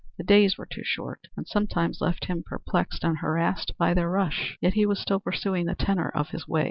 The 0.17 0.23
days 0.23 0.57
were 0.57 0.65
too 0.65 0.81
short, 0.83 1.27
and 1.37 1.47
sometimes 1.47 2.01
left 2.01 2.25
him 2.25 2.41
perplexed 2.43 3.03
and 3.03 3.19
harassed 3.19 3.77
by 3.77 3.93
their 3.93 4.09
rush; 4.09 4.57
yet 4.59 4.73
he 4.73 4.87
was 4.87 4.99
still 4.99 5.19
pursuing 5.19 5.67
the 5.67 5.75
tenor 5.75 6.09
of 6.15 6.29
his 6.29 6.47
way. 6.47 6.59